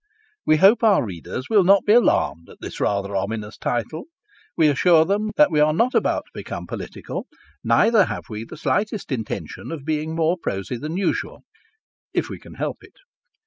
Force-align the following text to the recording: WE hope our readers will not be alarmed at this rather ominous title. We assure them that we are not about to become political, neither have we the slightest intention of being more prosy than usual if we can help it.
WE 0.47 0.57
hope 0.57 0.83
our 0.83 1.05
readers 1.05 1.47
will 1.47 1.63
not 1.63 1.85
be 1.85 1.93
alarmed 1.93 2.49
at 2.49 2.57
this 2.59 2.79
rather 2.79 3.15
ominous 3.15 3.55
title. 3.55 4.05
We 4.57 4.67
assure 4.67 5.05
them 5.05 5.29
that 5.35 5.51
we 5.51 5.59
are 5.59 5.73
not 5.73 5.93
about 5.93 6.23
to 6.25 6.31
become 6.39 6.65
political, 6.65 7.27
neither 7.63 8.05
have 8.05 8.23
we 8.27 8.43
the 8.43 8.57
slightest 8.57 9.11
intention 9.11 9.71
of 9.71 9.85
being 9.85 10.15
more 10.15 10.37
prosy 10.41 10.77
than 10.77 10.97
usual 10.97 11.43
if 12.15 12.29
we 12.29 12.39
can 12.39 12.55
help 12.55 12.77
it. 12.81 12.95